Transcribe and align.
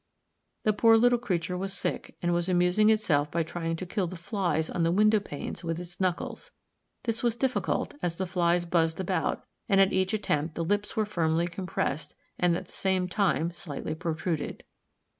The 0.63 0.73
poor 0.73 0.97
little 0.97 1.19
creature 1.19 1.55
was 1.55 1.73
sick, 1.73 2.15
and 2.23 2.33
was 2.33 2.49
amusing 2.49 2.89
itself 2.89 3.29
by 3.29 3.43
trying 3.43 3.75
to 3.75 3.85
kill 3.85 4.07
the 4.07 4.15
flies 4.15 4.67
on 4.67 4.81
the 4.81 4.91
window 4.91 5.19
panes 5.19 5.63
with 5.63 5.79
its 5.79 6.01
knuckles; 6.01 6.49
this 7.03 7.21
was 7.21 7.35
difficult 7.35 7.93
as 8.01 8.15
the 8.15 8.25
flies 8.25 8.65
buzzed 8.65 8.99
about, 8.99 9.45
and 9.69 9.79
at 9.79 9.93
each 9.93 10.11
attempt 10.11 10.55
the 10.55 10.65
lips 10.65 10.95
were 10.97 11.05
firmly 11.05 11.45
compressed, 11.45 12.15
and 12.39 12.57
at 12.57 12.65
the 12.65 12.71
same 12.71 13.07
time 13.07 13.51
slightly 13.51 13.93
protruded. 13.93 14.63